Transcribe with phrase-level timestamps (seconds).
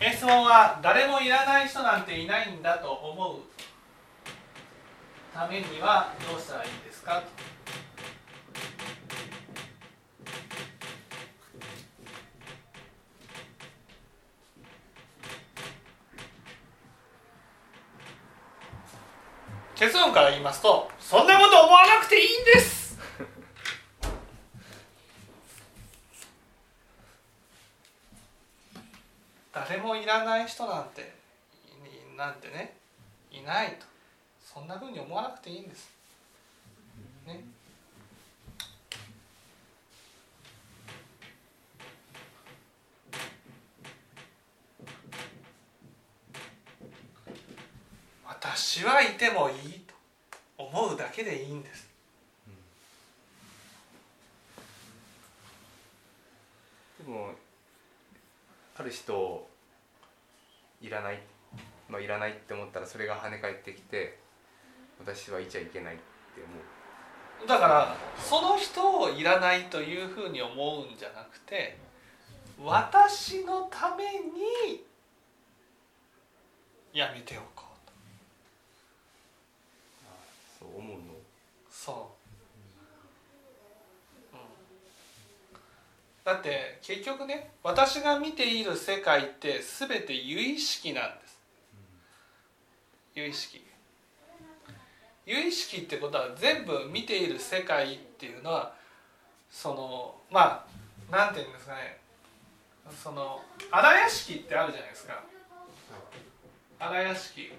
[0.00, 3.40] 質問は誰もいらない人なんていないんだと思う
[5.34, 7.22] ためにはどうしたらいいですか？
[19.74, 22.98] 結論から言いますとそんなこと思わなくていいんです
[29.52, 31.12] 誰もいらない人なんて
[32.16, 32.74] なんてね
[33.30, 33.86] いないと。
[34.42, 35.88] そんなふうに思わなくていいんです。
[37.26, 37.44] ね。
[48.26, 49.94] 私はいてもいいと
[50.58, 51.88] 思うだけでいいんです。
[56.98, 57.30] でも
[58.76, 59.49] ある人
[60.80, 61.20] いらない。
[61.88, 64.18] まあいらないって思ったらそれが跳ね返ってきて
[65.00, 66.02] 私はいちゃいけないって
[66.42, 66.46] 思
[67.44, 67.48] う。
[67.48, 71.78] だからその人をいらないというふうに思うんじゃなくて
[72.62, 74.84] 私のために
[76.92, 77.78] やめておこう
[80.58, 81.04] そう思うの？
[81.70, 82.12] そ
[84.32, 84.42] う、うん、
[86.30, 91.40] だって結局ね私が見ている世界って全て有意識なんです、
[93.16, 93.66] 有意識。
[95.26, 98.74] 有意識ってことは全部見ている世界っていうのは
[99.50, 100.64] そのま
[101.10, 101.98] あなんていうんですかね。
[103.02, 103.40] その
[103.72, 105.24] 荒屋敷ってあるじゃないですか。
[106.78, 107.52] 荒屋敷。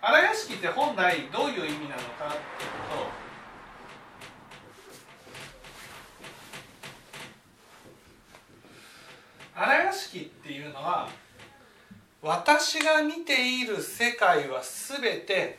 [0.00, 2.70] 荒屋敷って本来どういう意味なのかという
[3.12, 3.27] と
[9.58, 11.08] 荒屋敷っていうのは
[12.22, 15.58] 私が見ている世界は全て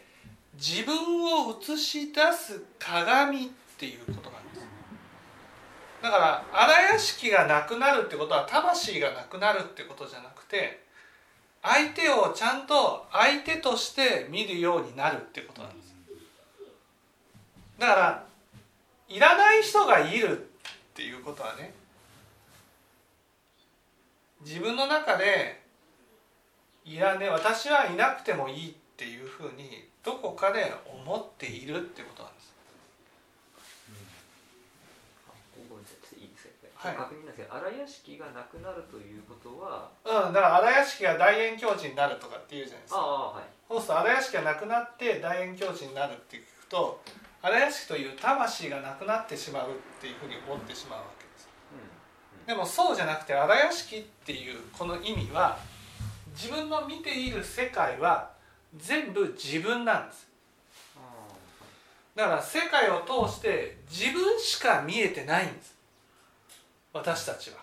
[0.54, 4.68] 自分を映し出す鏡っていうことなんです。
[6.02, 10.82] だから荒屋敷がなくなるってことは魂がなくなるってことじゃなくて
[11.62, 15.96] 相手をちゃんと相手として見るようになるってことなんです。
[17.78, 18.26] だから
[19.10, 20.42] いらない人がいるっ
[20.94, 21.74] ていうことはね
[24.42, 25.62] 自分の中で
[26.86, 30.74] いらね私はいなくてもいいっていうふうにどこかで
[31.06, 32.50] 思っているってことなんです。
[36.76, 39.90] はい、確認なんですけど荒屋敷がなくなるということは？
[40.06, 43.00] うんだから荒屋敷が大円教授になるとかっていうじゃないですか。
[43.02, 47.02] あ、はい、そうすると荒屋敷がなくなって大円教授になるって聞くと
[47.42, 51.00] 荒屋敷という魂がなくなってしまうっていうふうに思ってしまう。
[51.00, 51.19] わけ
[52.50, 55.60] で、もそうじゃなくて荒屋敷っていうこの意味は
[56.34, 58.32] 自分の見ている世界は
[58.76, 60.28] 全部自分なんです。
[62.16, 65.76] だから世界を通して自分しか見えてないんです。
[66.92, 67.58] 私たちは、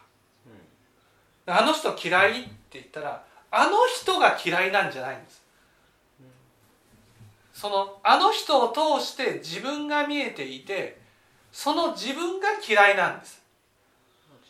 [0.47, 5.43] うん、あの人嫌いって言ったらあの人が嫌いなんじゃないんです、
[6.21, 6.27] うん、
[7.53, 11.01] そのあの人を通して自分が見えていて
[11.51, 13.46] その自分が嫌いなんです。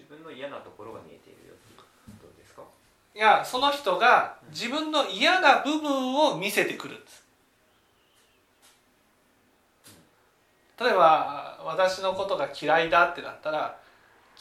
[0.09, 1.85] 分の嫌なところが見えているよってこ
[2.21, 2.63] とですか？
[3.15, 7.25] いやその人が自分の嫌な部分を見せてくるんです。
[10.79, 13.79] 例えば私のことが嫌いだってなったら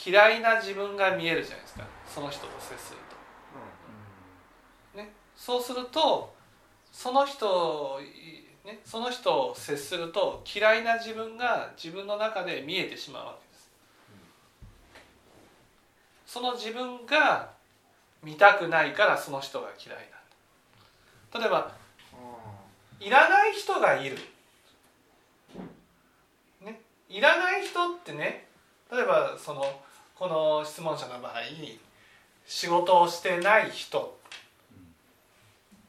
[0.06, 1.86] 嫌いな自分が見えるじゃないですか。
[2.08, 3.00] その人と接する
[4.94, 4.98] と。
[4.98, 6.34] ね、そうすると
[6.92, 8.00] その人
[8.66, 13.45] ね、その人を接すると嫌いな自分が自分の中で見えてしまうわけ。
[16.36, 17.50] その自分が
[18.22, 19.98] 見たくないからその人が嫌い
[21.32, 21.40] なんだ。
[21.40, 21.72] 例えば
[23.00, 24.18] いらない人がいる。
[26.60, 28.48] ね、いらない人ってね
[28.92, 29.64] 例えばその
[30.14, 31.36] この質問者の場合
[32.46, 34.20] 仕事をしてない人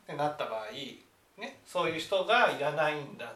[0.05, 3.35] ってなった場合、ね、そういう人がいらないんだ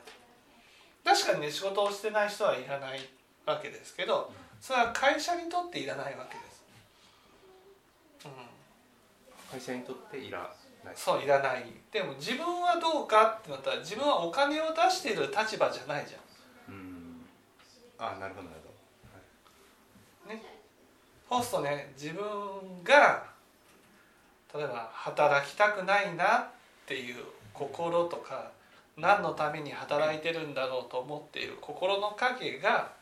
[1.04, 3.00] 確かにね仕事をしてない人はいらない
[3.46, 4.30] わけですけど
[4.60, 6.49] それは会社にとっていらないわけです。
[8.24, 10.38] うん、会社にとっていら
[10.84, 10.94] ない。
[10.94, 11.64] そういらない。
[11.92, 16.18] でも自分はどうかってなったら自分はお金を出している立場じゃないじゃ
[16.70, 16.74] ん。
[16.74, 17.26] うん。
[17.98, 18.60] あなるほどなる
[20.24, 20.34] ほど。
[20.34, 20.42] ね。
[21.28, 22.24] そうするとね自分
[22.82, 23.24] が
[24.52, 26.48] 例えば働きたくないなっ
[26.86, 28.50] ていう心とか
[28.96, 32.92] 何のために働いてるんだろうと思っている心の影が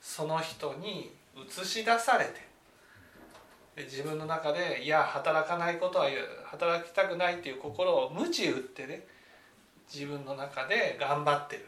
[0.00, 2.32] その人に映し出されて。
[2.32, 2.47] で
[3.84, 6.06] 自分の中でいや働かないことは
[6.44, 9.02] 働きたくないっていう心を鞭打ってね
[9.92, 11.66] 自分の中で頑張ってる。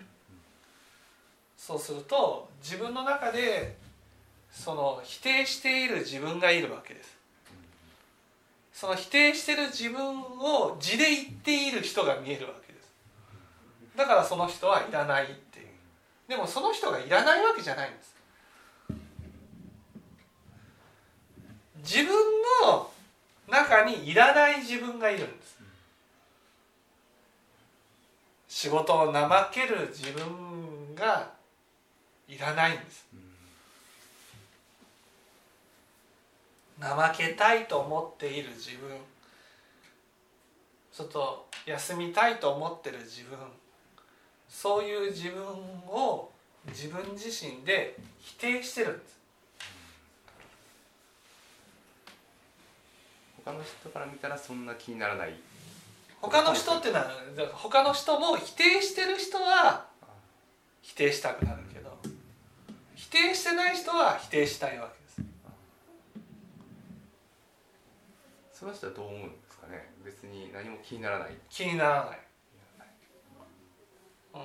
[1.57, 3.77] そうすると自分の中で
[4.51, 7.17] その否定している自分がいるわけです。
[8.73, 12.93] その否定してる自分を字で言っている人が見えるわけです。
[13.97, 15.67] だからその人はいらないっていう。
[16.29, 18.15] でもその人がいらないわけじゃないんです。
[21.83, 22.07] 自分
[22.65, 22.91] の
[23.49, 25.59] 中にいらない自分がいるんです。
[28.49, 31.31] 仕事を怠ける自分が
[32.29, 33.07] いらないんです。
[36.81, 38.91] 怠けたいと思っている自分。
[40.93, 43.39] ちょっと休みたいと思ってる自分。
[44.49, 46.31] そういう自分を
[46.69, 49.20] 自分自身で否定してるんです。
[53.45, 55.35] 他の人から見たらそんな気にならない。
[56.21, 57.11] 他の人っていうのは
[57.55, 59.87] 他の人も否定してる人は
[60.83, 61.97] 否定したくなるけど
[62.95, 65.31] 否定してない人は否定したいわけです。
[68.53, 69.91] その人はどう思うんですかね？
[70.05, 71.31] 別に何も気にならない。
[71.49, 72.21] 気にならない、
[74.35, 74.41] うん、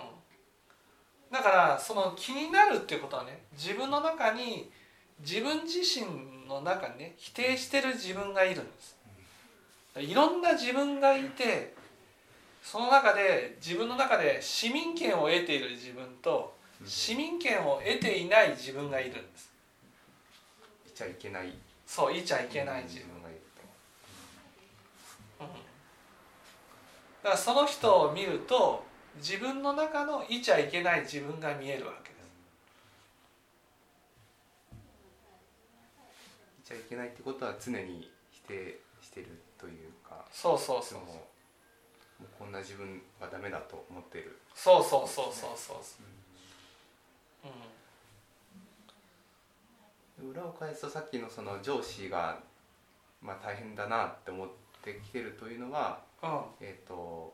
[1.32, 4.72] だからその気になるっていうことはね自分の中に
[5.20, 6.06] 自分自身
[6.48, 8.96] の中にね否定してる自分がいるんです。
[9.98, 11.74] いろんな自分がいて
[12.62, 16.56] その中で自分の中で市民権を得ている自分と
[16.86, 19.52] 市民権を得ていない自分がいるんです。
[20.88, 21.54] いちゃいけない。
[21.86, 23.16] そういちゃいけない自分。
[23.22, 23.40] がいる
[25.42, 25.54] うん、だ
[27.24, 28.84] からその人を見ると
[29.18, 32.26] 自分の中のいちゃいけない自分が見えるわけです
[36.60, 39.28] いちゃいけないってことは常に否定してる
[39.58, 41.06] というかそうそうそうも
[42.22, 44.38] うこんな自分はダメだと思ってる。
[44.54, 45.78] そうそうそうそうそう。
[50.24, 52.40] うん、裏を返すとさっきのその上司が、
[53.22, 54.48] まあ、大変だなって思っ
[54.82, 57.34] てきてるというのは、うん、えーと、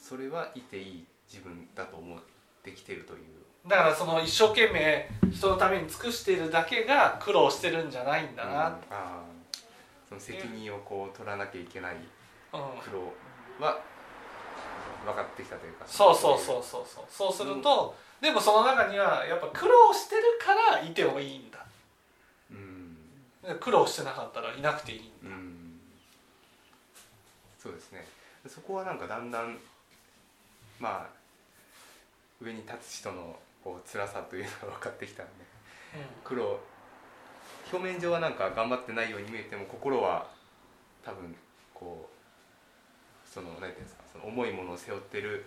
[0.00, 2.18] それはいていい自分だと思っ
[2.62, 3.20] てきてるという
[3.66, 8.56] だからその一生懸命人のために尽くしているだけが苦労してるんじゃないんだな、うん、
[8.90, 9.22] あ
[10.08, 11.96] その責任をこう取らなきゃいけない
[12.50, 12.58] 苦
[12.92, 13.12] 労
[13.64, 13.80] は
[15.04, 17.04] 分かってきたというか、そうそうそうそうそう。
[17.08, 21.58] そうすると、でもその中にはやっぱ苦労してるからいてもいいんだ、
[22.52, 25.80] うん、苦労してなかったらいなくていいんだ、うん、
[27.58, 28.06] そうですね。
[28.46, 29.58] そこはなんかだんだん
[30.78, 31.06] まあ
[32.40, 35.32] 上に立つ人のこう辛さというのが分かってきたんで、
[35.94, 36.58] うん、苦労
[37.72, 40.26] 表面上はなんか頑張ってないように見えても心は
[41.04, 41.34] 多分
[41.72, 45.44] こうその何て言うんですかその重いものを背負ってる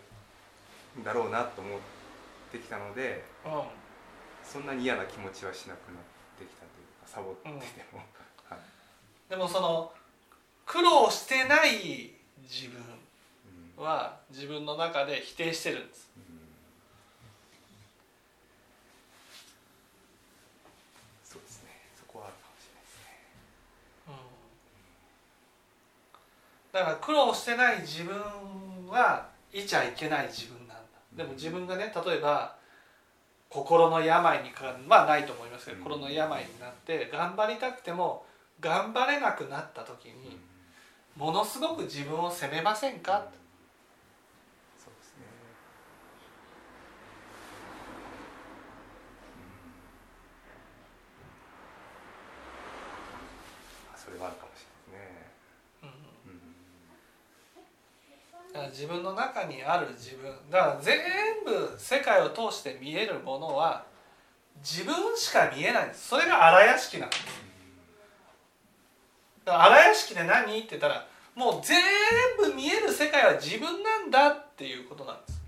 [0.99, 1.79] んだろうなと思っ
[2.51, 3.51] てきたので、うん、
[4.43, 6.01] そんなに嫌な気持ちはしなくなっ
[6.39, 7.53] てきたというかサボってても、
[7.93, 7.99] うん。
[8.49, 9.93] はい、でもその
[10.65, 12.81] 苦労してない自分
[13.77, 16.23] は自分の中で否定してるんです、うん、
[21.23, 23.05] そうですねそこはあるかもしれないですね、
[26.75, 28.13] だから苦労してない自分
[28.89, 30.83] はいちゃいけない自分なんだ。
[31.15, 32.57] でも自分がね例えば
[33.49, 38.25] 心の病にかまあないと思いますけど、心の病になって頑張りたくても
[38.59, 40.37] 頑張れなくなった時に、
[41.15, 43.25] ものすごく自分を責めませんか、
[44.77, 45.23] そうですね、
[53.95, 55.25] それはあるかもしれないですね。
[58.67, 60.97] 自分の中にある自分だから全
[61.45, 63.85] 部世界を通して見えるものは
[64.57, 66.09] 自分しか見えないんです。
[66.09, 67.21] それが荒屋敷なんです
[69.45, 70.57] 荒屋敷で何？
[70.59, 71.05] って言ったら
[71.35, 71.77] もう全
[72.37, 75.41] 部見える世界は自分なんだっていうことなんです。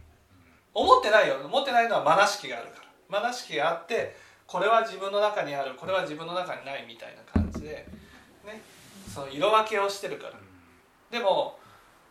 [0.73, 1.37] 思ってないよ。
[1.43, 5.75] 思ってないのはまなしきがあるからまなしきがあってこれは自分の中にある。
[5.75, 7.87] これは自分の中にないみたいな感じで
[8.45, 8.61] ね。
[9.11, 10.33] その色分けをしてるから。
[11.09, 11.57] でも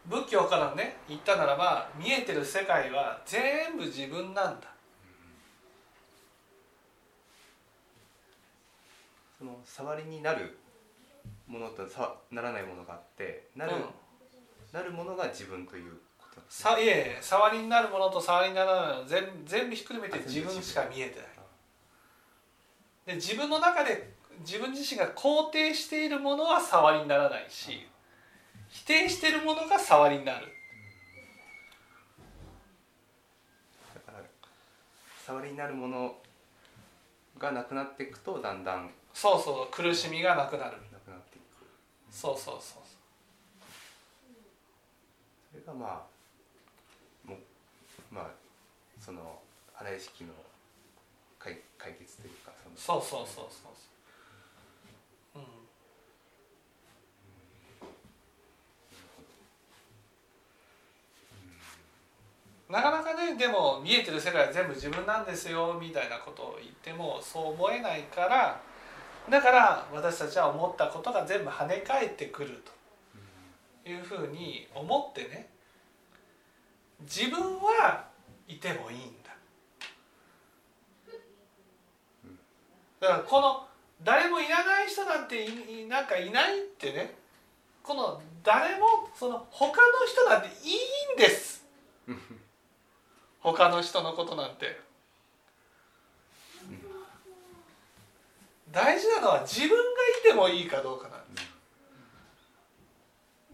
[0.09, 4.69] 仏教からね言ったならば見えてる世界は全部自分なんだ。
[9.39, 10.59] その触りになる
[11.47, 13.83] ものとさならないものがあってなる、うん、
[14.73, 16.41] なるものが自分ということ。
[16.49, 21.27] さいえ触りになるものと触りにならないもの全全部ひっくるめて自分しか見えてない。
[23.07, 27.87] で自分の中で自分自身が肯定しているものは触りにならないし
[28.69, 30.47] 否定しているものが触りになる。
[35.27, 36.17] 触りになるもの
[37.39, 40.77] がなくなっていくとだんだんそうそう苦しみがなくなる。
[40.93, 41.67] なくなっていく。
[42.11, 42.83] そうそうそう
[45.51, 46.07] それがま
[47.27, 47.37] あも
[48.11, 48.25] まあ
[49.01, 49.41] その
[49.75, 50.33] 荒屋敷の
[51.39, 53.73] 解解決というかそのそうそうそうそう
[55.35, 55.47] そううん
[62.71, 68.61] なかなかねでも見えてる世界は全部自分なんですよみたいなことを言ってもそう思えないから
[69.31, 72.77] だから私たちは思ったことが全部跳ね返ってくると。
[73.87, 75.49] いうふうに思ってね
[77.03, 78.05] 自分は
[78.49, 79.31] いてもいいんだ。
[83.01, 83.67] だからこの
[84.03, 87.15] 誰もいらない人なんていなんかいないってね
[87.83, 91.65] この誰もその他の人なんていいんです。
[93.53, 94.81] 他の人のことなんて。
[98.73, 101.49] 大事なのは自分がいてもいいかどうかなんです。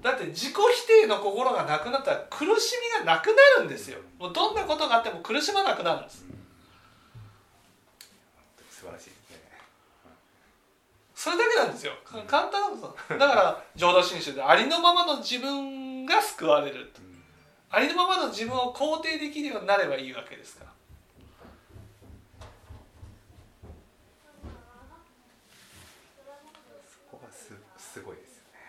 [0.01, 3.99] だって自己否定の心がなくなったら苦しみがなくなるんですよ。
[4.19, 6.25] もうどんなことがあっても苦しまなくなるんです。
[8.71, 9.05] 素晴らしい。
[9.05, 9.39] ですね。
[11.15, 11.93] それだけなんですよ。
[12.03, 17.12] か簡単なんですよだから浄土真宗でありのままの自分が救われると
[17.75, 20.73] ありのままの自分を肯定できるようになればいいわけですから。
[26.85, 28.61] そこがすすごいですよね。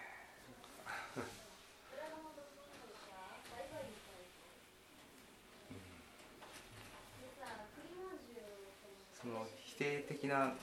[9.22, 10.53] その否定的な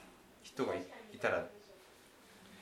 [0.43, 0.79] 人がい
[1.13, 1.45] いたら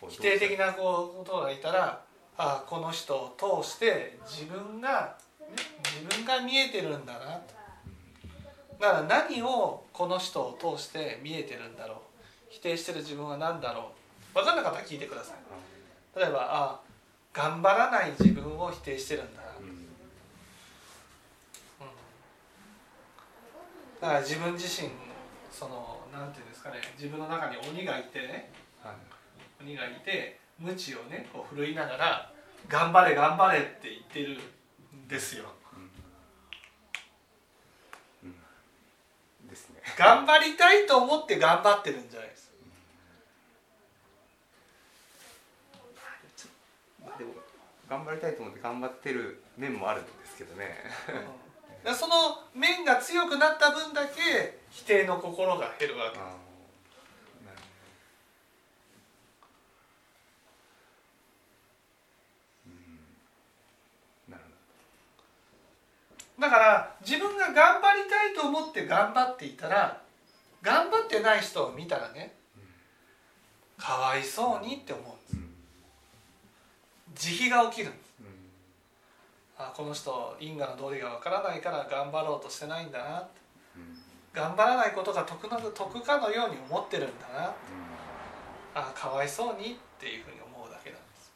[0.09, 2.03] 否定的なことがいたら
[2.37, 5.28] ああこの人を通して自分が、ね、
[5.95, 7.19] 自分が見えてるんだな。
[7.19, 7.59] と
[8.81, 11.99] だから何をこの人を通して見えてるんだろう。
[12.49, 13.91] 否定してる自分は何だろ
[14.33, 14.35] う。
[14.35, 16.19] 分かんなかったら聞いてください。
[16.19, 16.81] 例えばああ
[17.33, 19.49] 頑張らない自分を否定してるんだな。
[19.59, 19.65] うん。
[19.65, 19.77] うん。
[24.01, 24.91] だから自分自身
[25.51, 26.77] そのなんていうんですかね。
[26.97, 28.51] 自分の中に鬼がいてね。
[28.83, 28.95] はい。
[29.61, 32.33] 鬼がいて鞭をねこう振るいながら
[32.69, 34.41] 「頑張れ頑張れ」って言ってる
[34.97, 35.47] んですよ
[39.49, 42.53] ですね頑張りたいと思って頑張ってるんじゃないです。
[47.05, 47.33] まあでも
[47.91, 50.77] 頑張りたいと思って頑張ってる面もあるんですけどね。
[51.85, 51.95] うん。
[51.97, 52.15] その
[52.55, 56.19] 面が強くなった分だけ否定の心が減るわけ。
[56.19, 57.63] あーなるほ
[62.69, 62.69] ど。
[62.69, 64.33] うん。
[64.33, 64.45] なる
[66.37, 70.01] ほだから自分が頑張りたいと思って頑張っていたら
[70.63, 72.33] 頑張ってない人を見たらね
[73.77, 75.47] かわいそうにって思うんで
[77.17, 77.33] す。
[77.37, 78.15] 慈悲が起きるんです。
[78.21, 78.27] うん。
[79.65, 83.29] あこの人因果の道理がわからないから頑張ろうとしてないんだな
[84.33, 87.55] 頑張らないことが得な得かのように思ってるんだな
[88.75, 91.33] あかわいそうにっていうふうに思うだけなんです。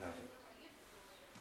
[0.00, 0.18] なるほ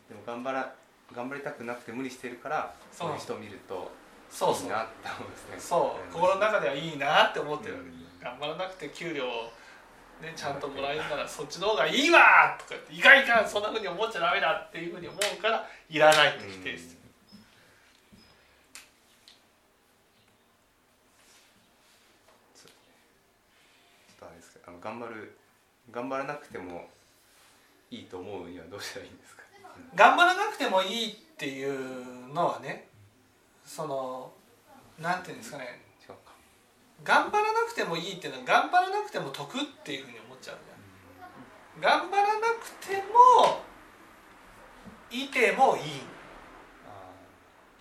[0.09, 0.15] ど。
[0.15, 0.80] でも頑張ら
[1.15, 3.91] 頑張りたくなくて無理してるからそそうういう人を見ると
[4.29, 4.63] そうそう。
[4.63, 5.55] いいなって思うんですね。
[5.59, 6.13] そう。
[6.13, 7.75] 心の中ではいいなって思ってる。
[7.75, 8.01] うん。
[8.21, 9.51] 頑張らなくて給料を、
[10.21, 17.01] ね、ちゃんともらえるならそっちの方がいいわとか言っていかんいかんそんなふうに思っちゃダメだっていうふうに思うからいらないって否定す
[24.65, 25.35] あの頑張る
[25.91, 26.87] 頑張らなくても
[27.89, 29.41] いいと思うにはどうしたらいいんですか、
[29.95, 32.87] 頑張らなくてもいいっていうのはね
[33.65, 34.31] その
[34.99, 35.81] なんていうんですかね。
[37.03, 40.57] 頑張らなくてもいいっていうのは頑張らなくても得っていうふうに思っちゃう
[41.79, 43.63] じゃん頑張らなくても
[45.09, 45.83] いてもいい。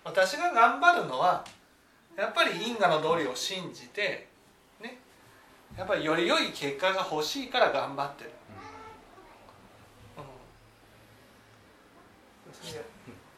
[0.03, 1.45] 私が頑張るのは
[2.17, 4.27] やっぱり因果の道理を信じて
[4.81, 4.97] ね。
[5.77, 8.31] やっぱりより良い結果が欲しいから頑張ってる、
[10.17, 10.23] うん
[12.43, 12.50] それで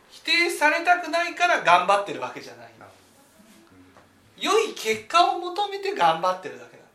[0.09, 2.71] 否定されたくないから頑張ってるわけじゃない。
[2.79, 2.85] あ
[4.37, 6.87] 良い結果を求めて頑張ってるだけなん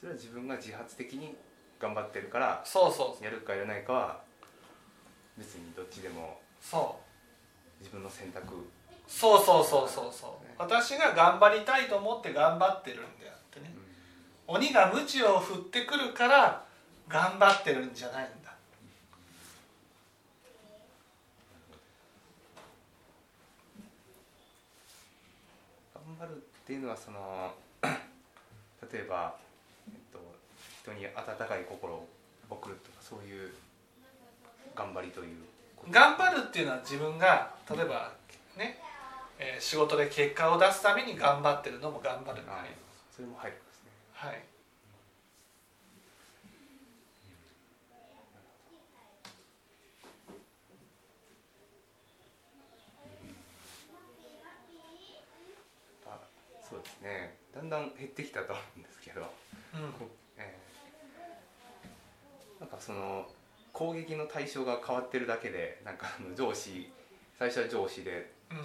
[0.00, 1.36] それは自分が自発的に
[1.78, 4.20] 頑張ってるからそうそうやるかやらないかは
[5.36, 6.96] 別にどっちでもそ
[7.80, 8.54] 自分の選択。
[8.54, 8.58] う
[9.08, 10.30] そうそうそうそうそう。
[10.56, 13.74] 私が頑張りたいと思って頑張ってるんであってね。
[14.46, 16.64] 鬼が鞭を振ってくるから
[17.08, 18.52] 頑張ってるんじゃないんだ。
[25.94, 29.34] 頑張るっていうのはその 例えば、
[29.88, 30.18] えっと、
[30.82, 31.14] 人に温
[31.48, 32.08] かい心を
[32.50, 33.54] 送るとかそういう
[34.74, 35.44] 頑張りという
[35.90, 38.12] 頑張るっていうのは自分が例えば
[38.56, 38.78] ね、
[39.38, 42.54] えー仕事で結果を出すために頑張ってるのも頑張るにな。
[42.62, 43.90] りますそれも入るんですね。
[44.12, 44.42] はい
[56.06, 56.18] あ
[56.82, 57.36] そうですね。
[57.54, 59.92] だんだん減ってきたと思うんですけど、うん。
[59.92, 60.58] こえ。
[62.58, 63.26] ーなんかその
[63.72, 66.90] 攻撃の対象が変わってるだけでなんかあの上司
[67.38, 68.58] 最初は上司でうん。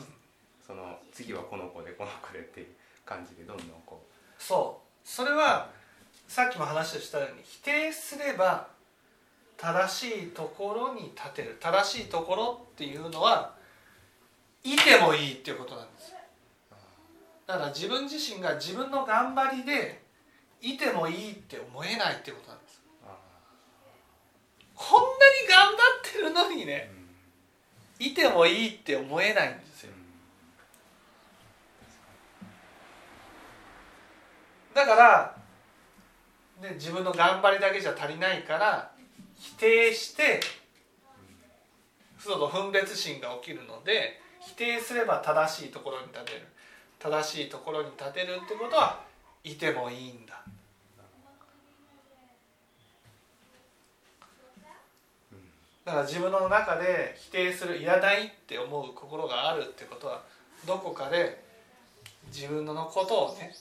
[0.65, 2.67] その次はこの子でこの子でっていう
[3.05, 4.01] 感じでどんどんこ
[4.39, 5.07] そう。
[5.07, 5.69] それは
[6.27, 8.67] さっきも話をしたように否定すれば
[9.55, 11.57] 正しいところに立てる。
[11.59, 13.55] 正しいところっていうのは
[14.63, 16.16] いてもいいっていうことなんです
[17.47, 20.03] だから自分自身が自分の頑張りで
[20.61, 22.81] いてもいいって思えないってことなんです。
[24.75, 25.77] こんなに頑張
[26.09, 26.91] ってるのにーね
[27.99, 28.05] うん。
[28.05, 29.93] いてもいいって思えないんですよ。
[34.73, 35.37] だから
[36.61, 38.91] で自分の頑張りだけじゃ足りないから
[39.35, 40.41] 否定して
[42.19, 46.47] そうと分別心が起きるので否定すれば正しいところに立てる
[46.99, 49.01] 正しいところに立てるってことは
[49.43, 50.43] いてもいいんだ。
[55.85, 60.21] だから自分の中で否定するいらないって思う心があるってことは
[60.65, 61.41] どこかで
[62.27, 63.55] 自分のことをね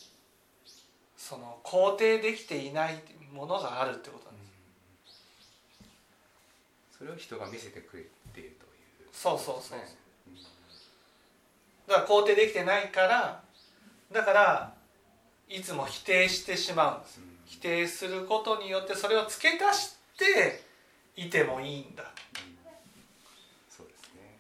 [1.17, 3.01] その肯定できていない
[3.33, 4.47] ものがあるってことなんで
[5.07, 5.23] す。
[6.99, 8.03] それを人が見せてくれ
[8.35, 9.09] ているという。
[9.13, 9.79] そうそうそう。
[9.79, 9.85] ね
[11.87, 13.43] だから肯定できてないから
[14.13, 14.75] だから
[15.49, 17.21] いつも否定してしまうんです。
[17.21, 17.37] うん。
[17.47, 20.63] 否定することによってそれを付け足して
[21.17, 22.05] いてもいいんだ。
[23.71, 24.39] そうですね。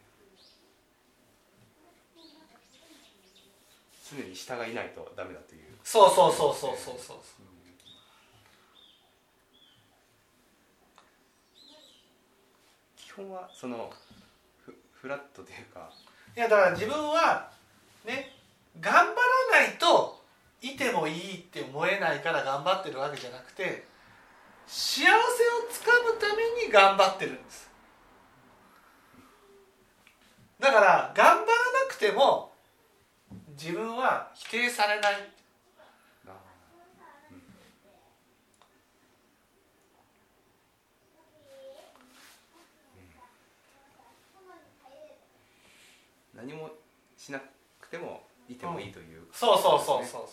[4.11, 5.67] 常に従いないとダメだという。
[5.85, 7.17] そうそうそうそうそうそう
[12.97, 13.91] 基本はその
[14.65, 15.93] フフラットというか
[16.37, 17.49] いやだから自分は
[18.05, 18.31] ね
[18.79, 19.07] 頑張ら
[19.63, 20.23] ないと
[20.61, 23.85] いてもいいって思えないから頑張ってるわけじゃなくて
[24.67, 25.13] 幸せを
[25.71, 27.71] つかむために頑張ってるんです。
[30.59, 31.47] だから頑張らな
[31.89, 32.53] くても
[33.59, 35.13] 自分は否定されない
[36.27, 36.33] あー
[46.35, 46.71] うん何も
[47.17, 47.41] しな
[47.81, 50.29] くてもいてもいいという、そうそうそうそううん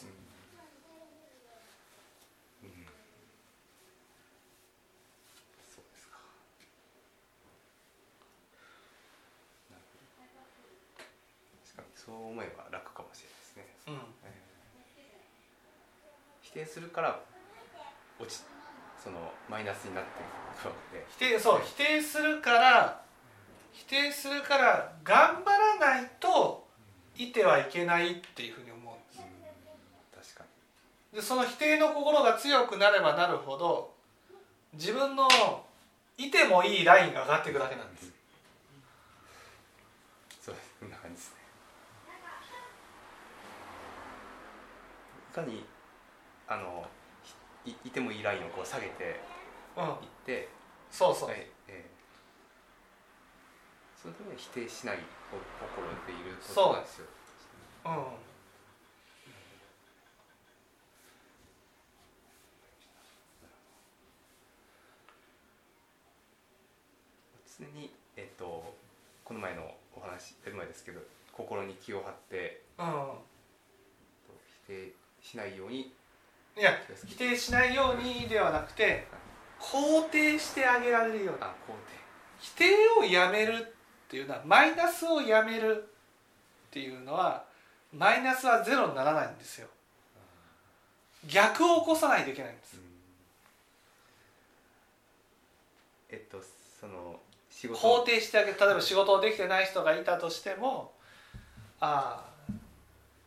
[5.74, 6.18] そうですか。
[11.66, 14.00] 確かにそう思えば楽かもしれないですね、うん
[16.44, 17.20] 否定するから
[18.20, 18.44] 落ち
[19.04, 19.18] その
[19.50, 20.24] マイナスになってい
[20.62, 21.06] くわけで。
[21.10, 23.02] 否定そう否定するから
[23.74, 26.66] 否定するから頑張らないと
[27.18, 28.98] いてはいけないっていうふうに思うん
[30.18, 30.34] です。
[30.36, 30.46] 確か
[31.14, 33.92] でその否定の心が強くなればなるほど
[34.74, 35.28] 自分の
[36.18, 38.06] いてもいいラインが上がっていくだけなんです。
[38.06, 38.12] に
[40.42, 41.38] そうですこんな感じですね。
[45.32, 45.66] いかに
[46.48, 46.86] あの
[47.66, 49.20] いいてもいいラインをこう下げて
[49.76, 49.84] うん。
[49.84, 49.90] いっ
[50.26, 50.50] て、
[50.92, 51.40] そうそう、はい。
[51.40, 51.53] えー
[54.04, 54.98] そのために否定しない
[55.32, 55.38] こ
[55.74, 57.06] 心でいることなんですよ。
[57.86, 58.04] うん。
[67.58, 68.76] 常に、えっと
[69.24, 71.00] この前のお話やる前ですけど
[71.32, 72.82] 心に気を張ってう
[74.66, 75.94] 否定しないように
[76.58, 76.72] んいや
[77.08, 79.08] 否定しないようにではなくて
[79.62, 81.42] 肯定してあげられるように。
[81.42, 81.74] あ肯
[82.40, 82.66] 否定
[83.00, 83.74] をやめる
[84.14, 85.84] っていうのはマイナスをやめる
[86.68, 87.44] っていうのは
[87.92, 89.68] マイナスはゼロにならないんですよ。
[91.28, 92.74] 逆を起こさないといけないんです。
[92.74, 92.80] 定、
[96.12, 96.44] えっと
[96.80, 97.80] その仕事。
[97.80, 98.58] 肯定してあげる。
[98.60, 100.92] 例えば仕事をできてない人がいたとしても
[101.80, 102.54] ああ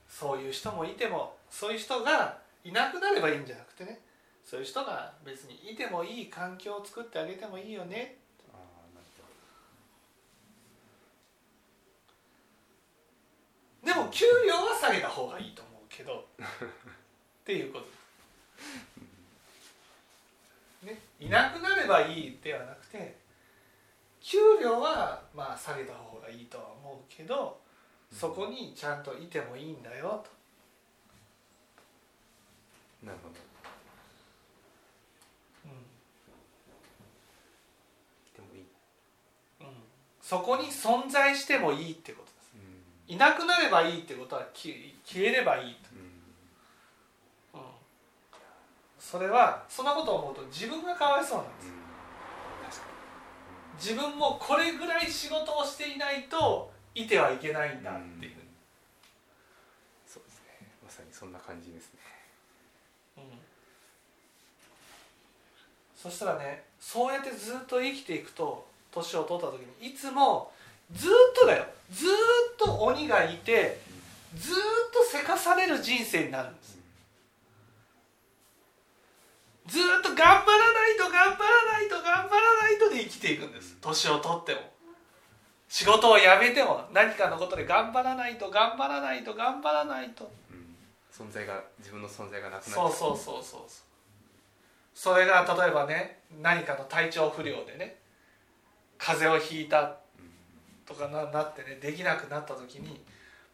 [0.08, 3.98] そういう人もいてもそういう人がいなくなればいいんじゃなくてね。
[4.44, 8.18] そういう人が別にいてもいい環境を作ってあげてもいいよね
[8.54, 9.06] ああなる
[13.86, 16.46] でも給料は下げた方がいいと思うけどっ
[17.44, 17.86] ていうこと。
[20.86, 20.98] ね。
[21.20, 23.18] いなくなればいいではなくて
[24.22, 27.60] 給料はまあ下げた方がいいとは思うけど
[28.10, 30.30] そこにちゃんといてもいいんだよと。
[33.06, 33.46] なるほど。
[40.22, 42.25] そこに存在してもいいってこと
[43.08, 45.90] いなくなればいいってことは消消えればいいと、
[47.54, 47.60] うん。
[47.60, 47.66] うん、
[48.98, 51.86] それはそんなことを思うと自分がかわいそうなんです。
[53.78, 58.10] 自分もこれぐらい仕事をしていないといてはいけないんだっていう。
[58.10, 58.32] ふうに、に
[60.06, 60.66] そうですね。
[60.82, 62.00] まさにそんな感じですね。
[63.18, 63.22] うん。
[65.94, 70.52] そしたらねそうやってずっと生きていくと年を取った時にいつも
[70.92, 71.66] ずっとだよ。
[71.90, 72.08] ずっ
[72.58, 73.80] と鬼がいて
[74.34, 74.54] ずっ
[74.92, 76.78] とせかされる人生になるんです。
[79.66, 83.76] ずっと頑張らないと頑張らないと頑張らないとで生きていくんです。
[83.80, 84.60] 年を取っても。
[85.68, 90.30] 仕事を辞めても何かのことで頑張らないと頑張らないと頑張らないと。
[90.52, 90.76] うん。
[91.12, 93.62] 存在が自分の存在がなくなっそうそうそうそうそう。
[94.94, 97.96] それが例えばね何かの体調不良でね
[98.96, 99.96] 風邪をひいた
[100.86, 103.04] とかななってねできなくなった時に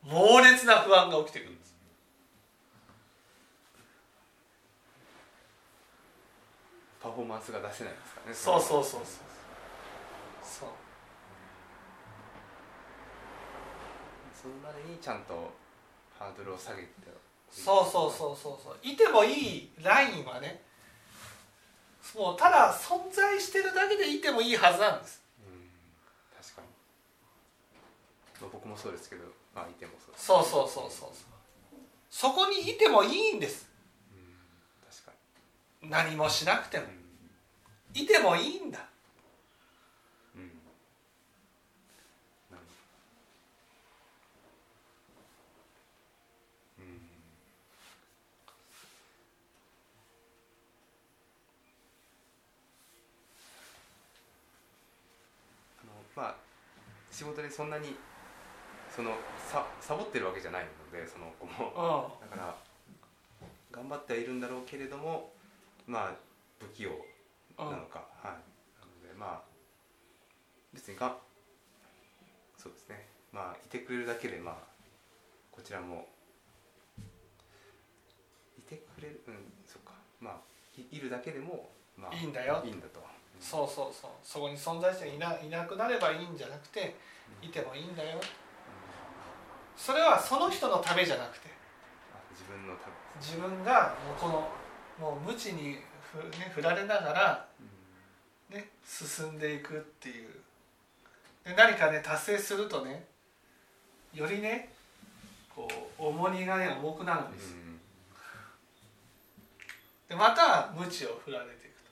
[0.03, 1.73] 猛烈な不安が起きてくるんです。
[7.03, 9.03] パフォーマンスが出せないですからねそうそうそうそう
[10.43, 10.69] そう。
[14.41, 15.53] それまでにちゃんと
[16.19, 16.89] ハードルを下げて。
[17.51, 18.77] そうそうそうそうそう。
[18.83, 20.63] いてもいいラインはね
[22.17, 25.71] もうただ存在してるだけでいてもいいはずなんですうん
[26.37, 26.69] 確かに、
[28.43, 29.23] まあ、僕もそうですけど
[29.55, 31.11] まあいてもそうそうそうそうそうそう。
[32.11, 33.71] そこにいてもいいんです。
[34.13, 34.35] うん
[34.91, 35.13] 確か
[35.83, 36.87] 何もしなくても。
[37.95, 38.81] にいてもいいんだ。
[40.35, 40.43] うん。
[40.43, 40.51] うん。
[56.17, 56.35] まあ
[57.11, 57.95] 仕事でそんなに
[58.95, 61.73] そのさサボってるわけじゃないのでその子も。
[62.21, 62.55] うだから
[63.71, 65.33] 頑張ってはいるんだろうけれども
[65.87, 66.15] まあ
[66.61, 66.91] 不器用
[67.59, 68.33] なのか、はい。
[68.79, 69.43] なのでまあ
[70.75, 71.17] 別にが
[72.59, 73.07] そうですね。
[73.33, 74.55] まあいてくれるだけでまあ
[75.51, 76.07] こちらも
[78.59, 79.35] いてくれるうん
[79.67, 79.93] そっか。
[80.21, 80.35] まあ
[80.77, 82.63] いいるだけでもまあいいんだよ。
[82.63, 83.01] いいんだと。
[83.41, 84.11] そうそうそう。
[84.23, 86.95] そこに存在していないなくなればいいんじゃなくて
[87.41, 88.21] いてもいいんだよ
[89.85, 91.49] それはその人のためじゃなくて。
[92.15, 92.89] あ自分のた
[93.21, 94.49] 自分がもうこの
[95.01, 97.49] もう無知にふ、ね、振られながら、
[98.49, 100.29] ね、進んでいくっていう。
[101.45, 103.05] で何かね達成するとね
[104.15, 104.69] よりね
[105.53, 105.67] こ
[105.99, 107.57] う重荷がね重くなるんです。
[110.09, 111.91] でまた無知を振られていくと。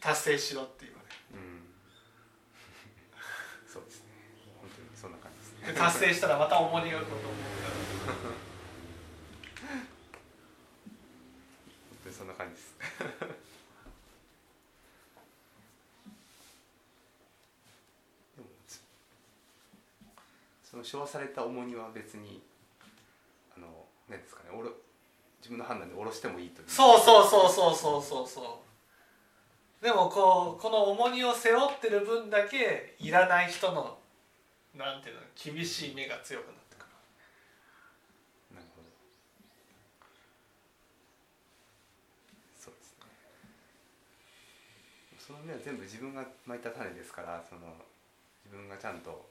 [0.00, 1.00] 達成しろって言わ
[1.32, 1.64] れるうん
[3.66, 4.10] そうですね
[4.60, 7.20] 本当にそんな感じですでね達成したらまた重荷がこう本
[12.04, 12.74] 当にそんな感じです。
[18.36, 18.48] でも
[20.62, 22.42] その昭和された重荷は別に
[23.56, 23.66] あの
[24.08, 24.70] 何ですかねおろ
[25.40, 29.84] 自分の判断で下ろしてもいいというそうそうそうそうそうそうそう。
[29.84, 33.98] でもこうこの重荷を背負ってる分だけいらない人の
[34.76, 36.86] なんていうの厳しい目が強くなってくる。
[38.54, 38.88] なるほど。
[42.60, 43.08] そうですね。
[45.18, 47.72] その目は全部自分が巻いた種ですからその
[48.44, 49.26] 自分がちゃんと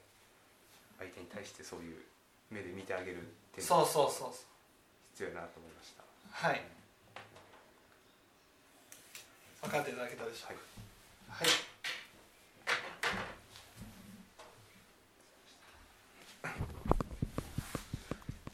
[0.98, 2.02] 相手に対してそういう
[2.50, 4.50] 目で見てあげるっていうのがそうそうそうそう。
[5.14, 6.02] 必要だなと思いました。
[6.30, 6.60] はい。
[9.62, 10.60] 分かっていただけたでしょうか。
[11.30, 11.75] はい